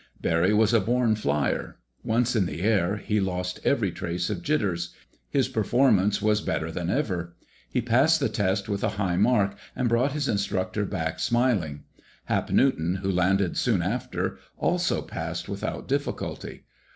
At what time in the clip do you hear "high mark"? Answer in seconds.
8.97-9.55